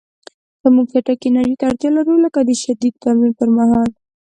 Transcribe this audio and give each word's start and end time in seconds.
که 0.61 0.67
موږ 0.75 0.87
چټکې 0.93 1.27
انرژۍ 1.29 1.55
ته 1.59 1.65
اړتیا 1.69 1.89
لرو، 1.97 2.15
لکه 2.25 2.39
د 2.43 2.49
شدید 2.63 2.93
تمرین 3.03 3.33
پر 3.39 3.49
مهال 3.57 3.89